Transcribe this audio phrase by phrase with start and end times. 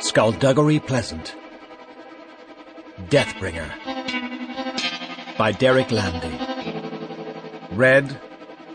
[0.00, 1.34] Skulduggery Pleasant.
[3.08, 3.72] Death Bringer.
[5.38, 6.38] By Derek Landy.
[7.72, 8.20] Read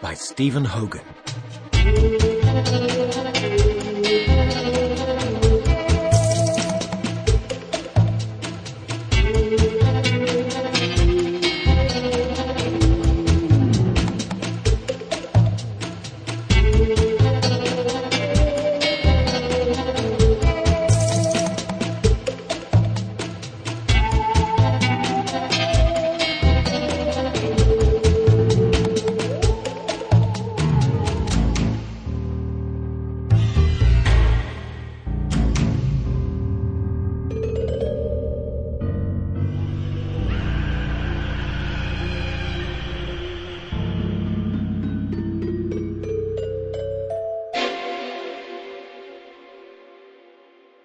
[0.00, 1.04] by Stephen Hogan.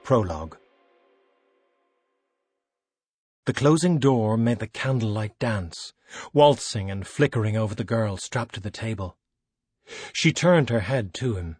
[0.05, 0.55] Prologue
[3.45, 5.93] The closing door made the candlelight dance,
[6.31, 9.17] waltzing and flickering over the girl strapped to the table.
[10.13, 11.57] She turned her head to him.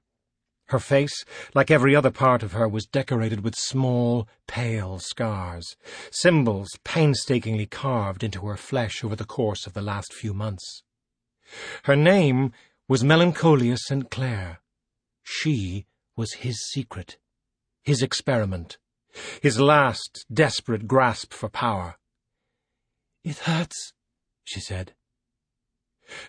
[0.68, 5.76] Her face, like every other part of her, was decorated with small, pale scars,
[6.12, 10.84] symbols painstakingly carved into her flesh over the course of the last few months.
[11.86, 12.52] Her name
[12.88, 14.12] was Melancholia St.
[14.12, 14.60] Clair.
[15.23, 17.18] She was his secret
[17.86, 18.78] his experiment,
[19.41, 21.97] his last desperate grasp for power.
[23.23, 23.94] It hurts,
[24.44, 24.94] she said.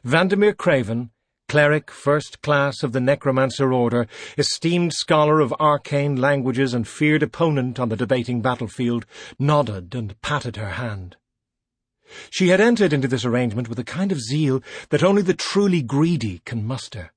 [0.05, 1.11] Vandameer Craven,
[1.49, 7.81] cleric first class of the Necromancer Order, esteemed scholar of arcane languages and feared opponent
[7.81, 9.07] on the debating battlefield,
[9.39, 11.17] nodded and patted her hand.
[12.31, 15.83] She had entered into this arrangement with a kind of zeal that only the truly
[15.83, 17.13] greedy can muster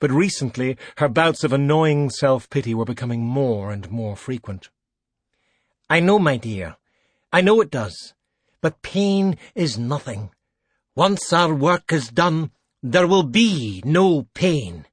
[0.00, 4.68] but recently her bouts of annoying self-pity were becoming more and more frequent.
[5.90, 6.76] I know, my dear,
[7.32, 8.14] I know it does,
[8.60, 10.30] but pain is nothing.
[10.94, 12.50] Once our work is done,
[12.82, 14.86] there will be no pain.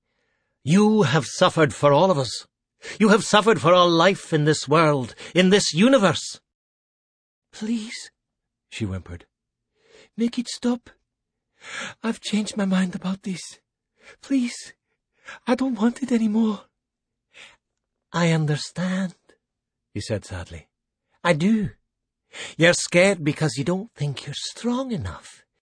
[0.64, 2.48] You have suffered for all of us.
[3.00, 6.40] You have suffered for all life in this world, in this universe.
[7.52, 8.12] Please,
[8.70, 9.26] she whimpered,
[10.18, 10.90] make it stop.
[12.04, 13.60] I've changed my mind about this.
[14.22, 14.74] Please,
[15.48, 16.62] I don't want it any more.
[18.12, 19.16] I understand,
[19.94, 20.68] he said sadly.
[21.24, 21.72] I do.
[22.58, 25.45] You're scared because you don't think you're strong enough.